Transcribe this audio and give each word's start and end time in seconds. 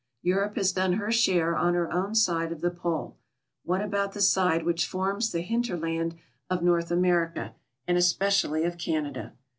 Europe 0.23 0.55
has 0.55 0.71
done 0.71 0.93
her 0.93 1.11
share 1.11 1.55
on 1.55 1.75
her 1.75 1.93
own 1.93 2.15
side 2.15 2.51
of 2.51 2.61
the 2.61 2.71
Pole; 2.71 3.17
what 3.63 3.81
about 3.81 4.13
the 4.13 4.19
side 4.19 4.65
which 4.65 4.87
forms 4.87 5.31
the 5.31 5.41
hinter 5.41 5.77
land 5.77 6.15
of 6.49 6.63
North 6.63 6.89
America, 6.89 7.53
and 7.87 7.99
especially 7.99 8.63
of 8.63 8.79
Canada? 8.79 9.33